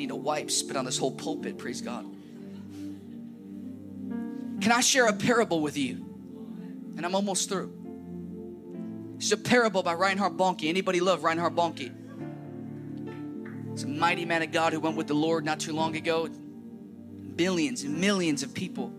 [0.02, 2.04] Need a wipe, spit on this whole pulpit, praise God.
[4.60, 6.04] Can I share a parable with you?
[6.96, 7.72] And I'm almost through.
[9.18, 10.68] It's a parable by Reinhard Bonnke.
[10.68, 11.92] Anybody love Reinhard Bonnke?
[13.72, 16.28] It's a mighty man of God who went with the Lord not too long ago.
[17.36, 18.92] Billions and millions of people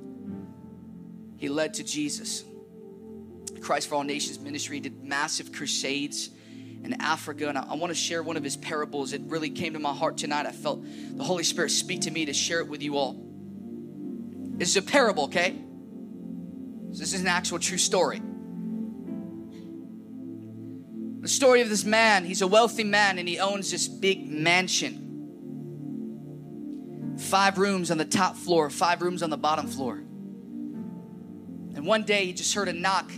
[1.36, 2.46] he led to Jesus.
[3.60, 6.30] Christ for All Nations ministry did massive crusades
[6.84, 7.50] in Africa.
[7.50, 9.14] And I, I want to share one of his parables.
[9.14, 10.46] It really came to my heart tonight.
[10.46, 13.16] I felt the Holy Spirit speak to me to share it with you all.
[14.56, 15.56] This is a parable, okay?
[16.90, 18.22] This is an actual true story.
[21.22, 25.00] The story of this man, he's a wealthy man and he owns this big mansion.
[27.18, 29.96] Five rooms on the top floor, five rooms on the bottom floor.
[31.76, 33.10] And one day he just heard a knock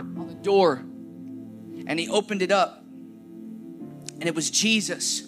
[0.00, 0.84] on the door
[1.90, 2.84] and he opened it up
[4.20, 5.26] and it was Jesus.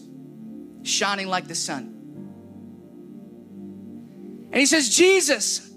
[0.85, 1.88] shining like the sun.
[4.53, 5.68] And he says, Jesus,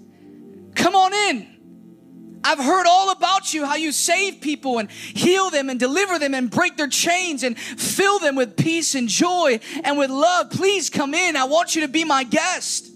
[0.76, 2.40] come on in.
[2.44, 6.34] I've heard all about you, how you save people and heal them and deliver them
[6.34, 10.50] and break their chains and fill them with peace and joy and with love.
[10.50, 11.34] Please come in.
[11.34, 12.88] I want you to be my guest.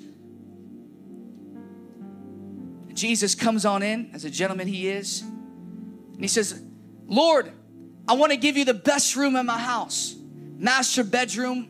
[2.92, 5.22] Jesus comes on in as a gentleman he is.
[5.22, 6.62] And he says,
[7.08, 7.52] Lord,
[8.10, 10.16] I want to give you the best room in my house.
[10.58, 11.68] Master bedroom,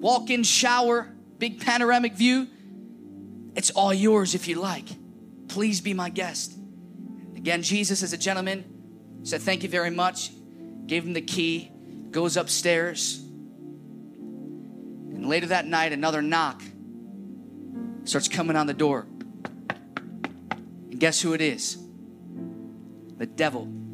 [0.00, 2.48] walk in shower, big panoramic view.
[3.54, 4.88] It's all yours if you like.
[5.46, 6.58] Please be my guest.
[7.36, 10.32] Again, Jesus, as a gentleman, said, Thank you very much.
[10.88, 11.70] Gave him the key,
[12.10, 13.18] goes upstairs.
[15.14, 16.60] And later that night, another knock
[18.02, 19.06] starts coming on the door.
[19.70, 21.78] And guess who it is?
[23.16, 23.85] The devil.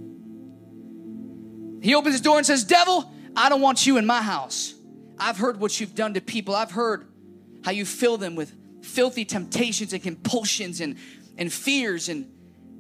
[1.82, 4.74] He opens his door and says, Devil, I don't want you in my house.
[5.18, 6.54] I've heard what you've done to people.
[6.54, 7.06] I've heard
[7.64, 10.96] how you fill them with filthy temptations and compulsions and,
[11.36, 12.08] and fears.
[12.08, 12.30] And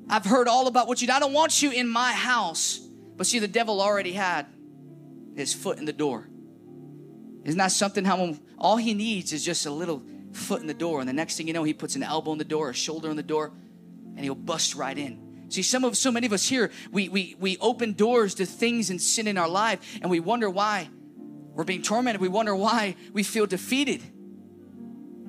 [0.08, 1.12] I've heard all about what you.
[1.12, 2.78] I don't want you in my house.
[2.78, 4.46] But see, the devil already had
[5.36, 6.28] his foot in the door.
[7.44, 8.04] Isn't that something?
[8.04, 11.00] How all he needs is just a little foot in the door.
[11.00, 13.10] And the next thing you know, he puts an elbow in the door, a shoulder
[13.10, 13.52] in the door
[14.16, 15.21] and he'll bust right in.
[15.52, 18.88] See, some of so many of us here, we we we open doors to things
[18.88, 20.88] and sin in our life, and we wonder why
[21.52, 22.22] we're being tormented.
[22.22, 24.00] We wonder why we feel defeated.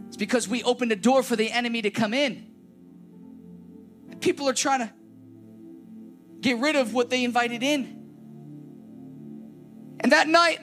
[0.07, 2.47] It's because we opened a door for the enemy to come in.
[4.11, 4.93] And people are trying to
[6.39, 7.83] get rid of what they invited in.
[9.99, 10.61] And that night,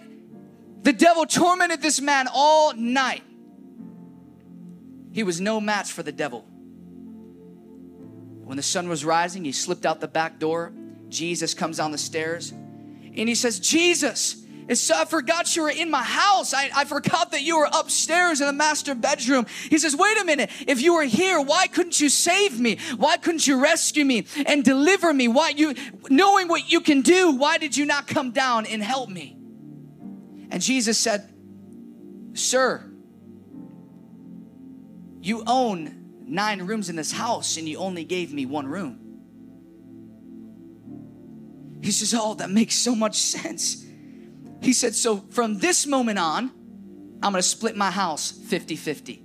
[0.85, 3.25] the devil tormented this man all night.
[5.13, 6.47] He was no match for the devil.
[8.51, 10.73] When the sun was rising, he slipped out the back door.
[11.09, 14.45] Jesus comes down the stairs and he says, Jesus,
[14.93, 16.53] I forgot you were in my house.
[16.53, 19.47] I, I forgot that you were upstairs in the master bedroom.
[19.69, 20.51] He says, Wait a minute.
[20.67, 22.79] If you were here, why couldn't you save me?
[22.97, 25.29] Why couldn't you rescue me and deliver me?
[25.29, 25.77] Why you,
[26.09, 29.37] knowing what you can do, why did you not come down and help me?
[30.51, 31.33] And Jesus said,
[32.33, 32.85] Sir,
[35.21, 36.00] you own
[36.31, 38.99] nine rooms in this house and you only gave me one room.
[41.83, 43.85] He says, Oh, that makes so much sense.
[44.63, 46.53] He said, So from this moment on,
[47.23, 49.25] I'm gonna split my house 50 50.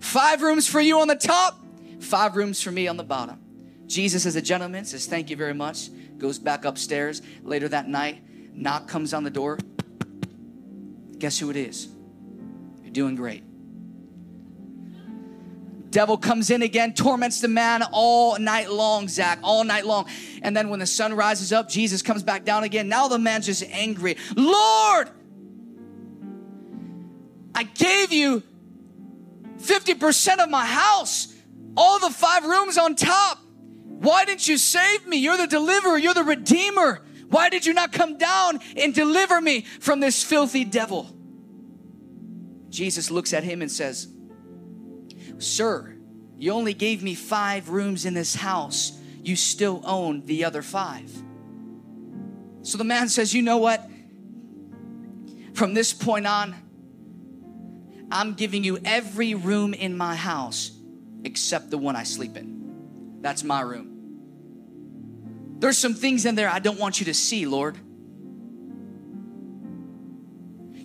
[0.00, 1.58] Five rooms for you on the top,
[2.00, 3.40] five rooms for me on the bottom.
[3.86, 5.88] Jesus, as a gentleman, says, Thank you very much.
[6.18, 7.22] Goes back upstairs.
[7.42, 8.22] Later that night,
[8.54, 9.58] knock comes on the door.
[11.18, 11.88] Guess who it is?
[12.82, 13.45] You're doing great.
[15.96, 20.04] Devil comes in again, torments the man all night long, Zach, all night long.
[20.42, 22.86] And then when the sun rises up, Jesus comes back down again.
[22.86, 24.18] Now the man's just angry.
[24.36, 25.08] Lord,
[27.54, 28.42] I gave you
[29.56, 31.34] 50% of my house,
[31.78, 33.38] all the five rooms on top.
[33.86, 35.16] Why didn't you save me?
[35.16, 37.06] You're the deliverer, you're the redeemer.
[37.30, 41.16] Why did you not come down and deliver me from this filthy devil?
[42.68, 44.08] Jesus looks at him and says,
[45.38, 45.96] Sir,
[46.38, 48.98] you only gave me five rooms in this house.
[49.22, 51.10] You still own the other five.
[52.62, 53.88] So the man says, You know what?
[55.54, 56.54] From this point on,
[58.10, 60.70] I'm giving you every room in my house
[61.24, 63.18] except the one I sleep in.
[63.20, 63.96] That's my room.
[65.58, 67.76] There's some things in there I don't want you to see, Lord.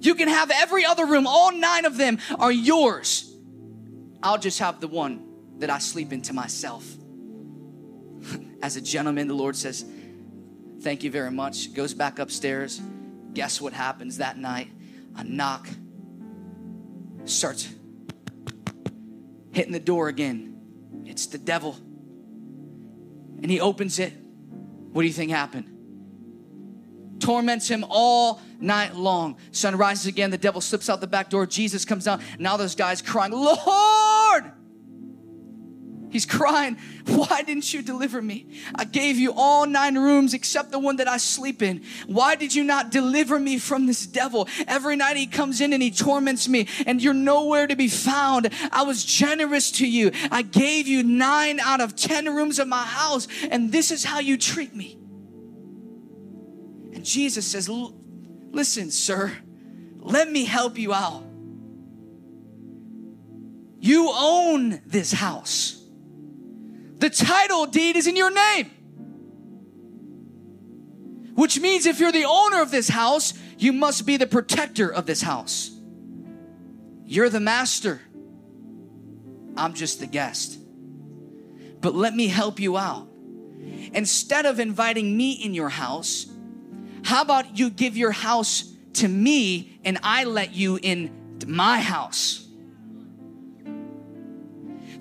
[0.03, 3.30] You can have every other room, all nine of them are yours.
[4.23, 5.25] I'll just have the one
[5.59, 6.85] that I sleep into myself.
[8.61, 9.85] As a gentleman, the Lord says,
[10.81, 11.73] Thank you very much.
[11.73, 12.81] Goes back upstairs.
[13.33, 14.69] Guess what happens that night?
[15.15, 15.69] A knock
[17.25, 17.69] starts
[19.51, 21.03] hitting the door again.
[21.05, 21.77] It's the devil.
[23.41, 24.13] And he opens it.
[24.91, 25.80] What do you think happened?
[27.21, 29.37] Torments him all night long.
[29.51, 30.31] Sun rises again.
[30.31, 31.45] The devil slips out the back door.
[31.45, 32.21] Jesus comes down.
[32.39, 34.51] Now those guys crying, Lord!
[36.11, 38.45] He's crying, Why didn't you deliver me?
[38.75, 41.83] I gave you all nine rooms except the one that I sleep in.
[42.05, 44.49] Why did you not deliver me from this devil?
[44.67, 48.49] Every night he comes in and he torments me, and you're nowhere to be found.
[48.73, 50.11] I was generous to you.
[50.29, 54.19] I gave you nine out of ten rooms of my house, and this is how
[54.19, 55.00] you treat me.
[57.03, 59.31] Jesus says, Listen, sir,
[59.99, 61.23] let me help you out.
[63.79, 65.81] You own this house.
[66.97, 68.69] The title deed is in your name.
[71.33, 75.05] Which means if you're the owner of this house, You must be the protector of
[75.05, 75.69] this house.
[77.05, 78.01] You're the master.
[79.55, 80.57] I'm just the guest.
[81.79, 83.07] But let me help you out.
[83.93, 86.25] Instead of inviting me in your house,
[87.03, 91.11] how about you give your house to me and I let you in
[91.47, 92.40] my house?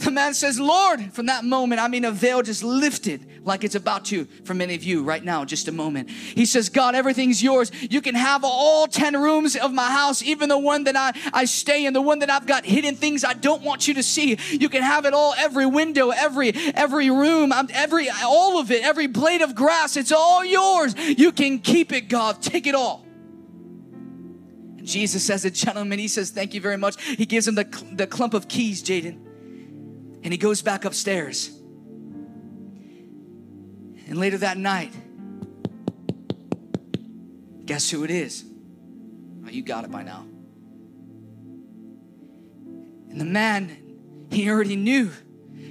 [0.01, 3.75] The man says, Lord, from that moment, I mean, a veil just lifted like it's
[3.75, 6.09] about to for many of you right now, just a moment.
[6.09, 7.71] He says, God, everything's yours.
[7.83, 11.45] You can have all 10 rooms of my house, even the one that I, I
[11.45, 14.39] stay in, the one that I've got hidden things I don't want you to see.
[14.51, 18.83] You can have it all, every window, every, every room, um, every, all of it,
[18.83, 19.99] every blade of grass.
[19.99, 20.95] It's all yours.
[20.97, 22.41] You can keep it, God.
[22.41, 23.05] Take it all.
[24.83, 27.01] Jesus says, a gentleman, he says, thank you very much.
[27.03, 29.30] He gives him the, the clump of keys, Jaden.
[30.23, 31.51] And he goes back upstairs.
[34.07, 34.93] And later that night,
[37.65, 38.45] guess who it is?
[39.47, 40.27] Oh, you got it by now.
[43.09, 43.77] And the man,
[44.31, 45.11] he already knew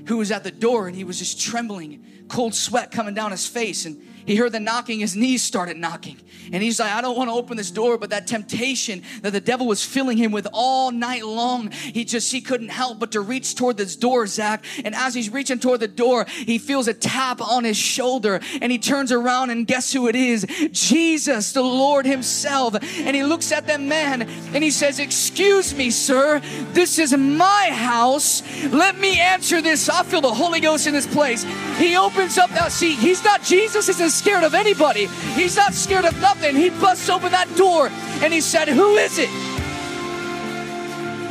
[0.08, 3.45] who was at the door, and he was just trembling, cold sweat coming down his
[3.47, 3.86] face.
[3.86, 6.16] And he heard the knocking, his knees started knocking.
[6.52, 9.42] And he's like, I don't want to open this door, but that temptation that the
[9.42, 13.22] devil was filling him with all night long, he just, he couldn't help but to
[13.22, 14.64] reach toward this door, Zach.
[14.86, 18.72] And as he's reaching toward the door, he feels a tap on his shoulder and
[18.72, 20.46] he turns around and guess who it is?
[20.74, 22.76] Jesus, the Lord himself.
[23.00, 24.22] And he looks at that man
[24.54, 26.40] and he says, excuse me, sir,
[26.74, 28.44] this is my house.
[28.66, 29.90] Let me answer this.
[29.90, 31.44] I feel the Holy Ghost in this place.
[31.80, 33.00] He opens up that seat.
[33.00, 33.90] He's not Jesus,
[34.20, 35.06] scared of anybody.
[35.36, 36.56] He's not scared of nothing.
[36.56, 37.88] He busts open that door
[38.22, 39.30] and he said, Who is it?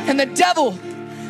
[0.08, 0.70] And the devil,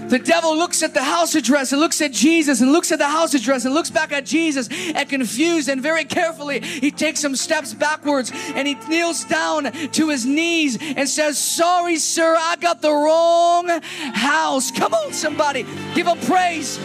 [0.08, 3.08] the devil looks at the house address and looks at Jesus and looks at the
[3.08, 7.34] house address and looks back at Jesus and confused and very carefully he takes some
[7.34, 12.80] steps backwards and he kneels down to his knees and says, Sorry, sir, I got
[12.82, 13.68] the wrong
[14.14, 14.70] house.
[14.70, 15.64] Come on, somebody.
[15.94, 16.78] Give him praise.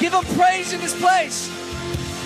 [0.00, 1.52] Give him praise in this place.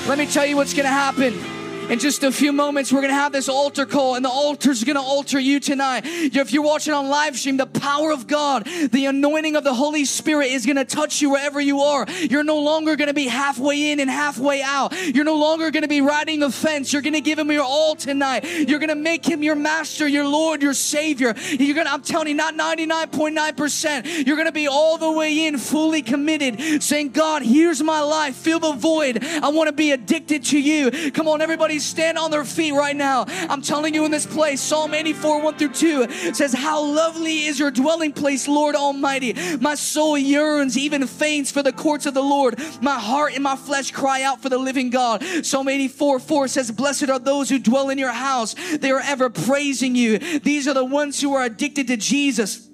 [0.06, 1.59] Let me tell you what's going to happen
[1.90, 4.70] in just a few moments, we're going to have this altar call, and the altar
[4.70, 6.02] is going to alter you tonight.
[6.04, 10.04] If you're watching on live stream, the power of God, the anointing of the Holy
[10.04, 12.06] Spirit is going to touch you wherever you are.
[12.08, 14.92] You're no longer going to be halfway in and halfway out.
[15.14, 16.92] You're no longer going to be riding the fence.
[16.92, 18.44] You're going to give Him your all tonight.
[18.44, 21.34] You're going to make Him your master, your Lord, your Savior.
[21.48, 24.26] You're going to, I'm telling you, not 99.9%.
[24.26, 28.36] You're going to be all the way in, fully committed, saying, God, here's my life.
[28.36, 29.24] Fill the void.
[29.24, 31.10] I want to be addicted to you.
[31.10, 33.24] Come on, everybody stand on their feet right now.
[33.28, 37.58] I'm telling you in this place, Psalm 84, 1 through 2 says, How lovely is
[37.58, 39.34] your dwelling place, Lord Almighty.
[39.58, 42.58] My soul yearns, even faints for the courts of the Lord.
[42.80, 45.22] My heart and my flesh cry out for the living God.
[45.44, 48.54] Psalm 84, 4 says, Blessed are those who dwell in your house.
[48.78, 50.18] They are ever praising you.
[50.18, 52.69] These are the ones who are addicted to Jesus.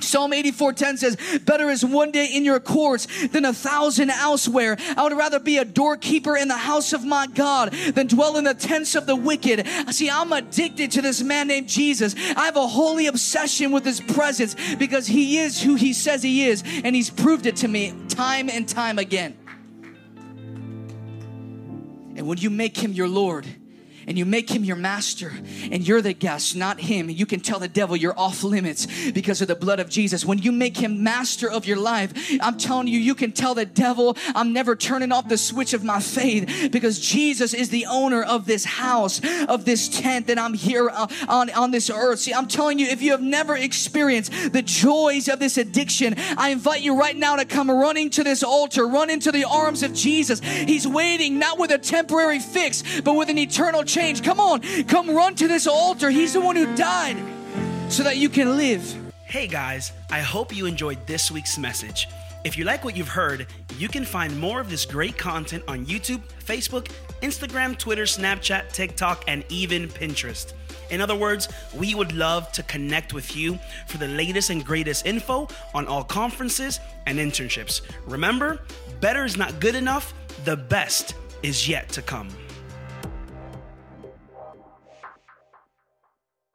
[0.00, 4.76] Psalm 84:10 says, Better is one day in your courts than a thousand elsewhere.
[4.96, 8.44] I would rather be a doorkeeper in the house of my God than dwell in
[8.44, 9.66] the tents of the wicked.
[9.90, 12.14] See, I'm addicted to this man named Jesus.
[12.36, 16.46] I have a holy obsession with his presence because he is who he says he
[16.46, 19.36] is, and he's proved it to me time and time again.
[22.16, 23.46] And when you make him your Lord,
[24.08, 25.30] and you make him your master
[25.70, 29.42] and you're the guest, not him, you can tell the devil you're off limits because
[29.42, 30.24] of the blood of Jesus.
[30.24, 33.66] When you make him master of your life, I'm telling you, you can tell the
[33.66, 38.22] devil, I'm never turning off the switch of my faith because Jesus is the owner
[38.22, 42.20] of this house, of this tent that I'm here uh, on, on this earth.
[42.20, 46.48] See, I'm telling you, if you have never experienced the joys of this addiction, I
[46.48, 49.92] invite you right now to come running to this altar, run into the arms of
[49.92, 50.40] Jesus.
[50.40, 54.22] He's waiting not with a temporary fix, but with an eternal change change.
[54.22, 56.08] Come on, come run to this altar.
[56.08, 57.16] He's the one who died
[57.88, 58.84] so that you can live.
[59.24, 62.06] Hey guys, I hope you enjoyed this week's message.
[62.44, 65.84] If you like what you've heard, you can find more of this great content on
[65.84, 66.92] YouTube, Facebook,
[67.22, 70.52] Instagram, Twitter, Snapchat, TikTok, and even Pinterest.
[70.90, 75.06] In other words, we would love to connect with you for the latest and greatest
[75.06, 77.80] info on all conferences and internships.
[78.06, 78.60] Remember,
[79.00, 82.28] better is not good enough, the best is yet to come.